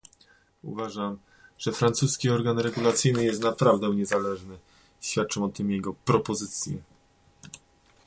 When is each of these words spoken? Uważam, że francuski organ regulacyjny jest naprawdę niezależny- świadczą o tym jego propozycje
Uważam, 0.63 1.19
że 1.57 1.71
francuski 1.71 2.29
organ 2.29 2.59
regulacyjny 2.59 3.23
jest 3.25 3.43
naprawdę 3.43 3.89
niezależny- 3.89 4.57
świadczą 5.01 5.43
o 5.45 5.49
tym 5.49 5.71
jego 5.71 5.93
propozycje 5.93 6.77